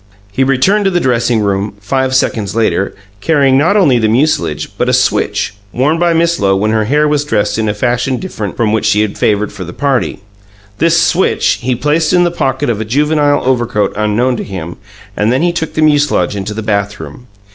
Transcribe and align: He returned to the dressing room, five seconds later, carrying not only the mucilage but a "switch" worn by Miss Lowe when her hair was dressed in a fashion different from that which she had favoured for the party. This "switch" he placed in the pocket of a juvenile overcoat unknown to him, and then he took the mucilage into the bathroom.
He 0.31 0.43
returned 0.43 0.85
to 0.85 0.89
the 0.89 0.99
dressing 0.99 1.41
room, 1.41 1.75
five 1.79 2.15
seconds 2.15 2.55
later, 2.55 2.95
carrying 3.19 3.55
not 3.55 3.77
only 3.77 3.99
the 3.99 4.07
mucilage 4.07 4.75
but 4.75 4.89
a 4.89 4.93
"switch" 4.93 5.53
worn 5.71 5.99
by 5.99 6.11
Miss 6.11 6.39
Lowe 6.39 6.55
when 6.55 6.71
her 6.71 6.85
hair 6.85 7.07
was 7.07 7.23
dressed 7.23 7.59
in 7.59 7.69
a 7.69 7.75
fashion 7.75 8.17
different 8.17 8.57
from 8.57 8.69
that 8.69 8.73
which 8.73 8.85
she 8.87 9.01
had 9.01 9.15
favoured 9.15 9.53
for 9.53 9.63
the 9.63 9.73
party. 9.73 10.23
This 10.79 10.99
"switch" 10.99 11.59
he 11.61 11.75
placed 11.75 12.13
in 12.13 12.23
the 12.23 12.31
pocket 12.31 12.67
of 12.67 12.81
a 12.81 12.85
juvenile 12.85 13.43
overcoat 13.45 13.93
unknown 13.95 14.37
to 14.37 14.43
him, 14.43 14.77
and 15.15 15.31
then 15.31 15.43
he 15.43 15.53
took 15.53 15.75
the 15.75 15.83
mucilage 15.83 16.35
into 16.35 16.55
the 16.55 16.63
bathroom. 16.63 17.27